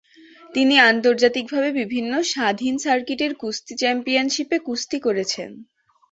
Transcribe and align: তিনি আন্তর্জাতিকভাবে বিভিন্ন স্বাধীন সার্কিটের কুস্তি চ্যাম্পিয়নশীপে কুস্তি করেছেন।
তিনি 0.53 0.75
আন্তর্জাতিকভাবে 0.89 1.69
বিভিন্ন 1.81 2.13
স্বাধীন 2.31 2.75
সার্কিটের 2.77 3.31
কুস্তি 3.35 3.73
চ্যাম্পিয়নশীপে 3.75 4.57
কুস্তি 4.67 4.97
করেছেন। 4.99 5.49